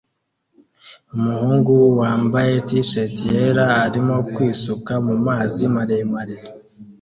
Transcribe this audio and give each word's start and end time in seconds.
Umuhungu 1.15 1.73
wambaye 1.99 2.53
t-shati 2.67 3.25
yera 3.35 3.65
arimo 3.85 4.17
kwisuka 4.33 4.91
mumazi 5.05 5.63
maremare 5.75 6.35